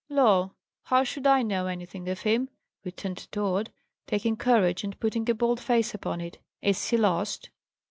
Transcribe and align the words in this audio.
"Law! 0.09 0.55
how 0.85 1.03
should 1.03 1.27
I 1.27 1.43
know 1.43 1.67
anything 1.67 2.09
of 2.09 2.21
him?" 2.21 2.49
returned 2.83 3.31
Tod, 3.31 3.71
taking 4.07 4.35
courage, 4.35 4.83
and 4.83 4.99
putting 4.99 5.29
a 5.29 5.35
bold 5.35 5.59
face 5.59 5.93
upon 5.93 6.19
it. 6.21 6.39
"Is 6.59 6.89
he 6.89 6.97
lost?" 6.97 7.51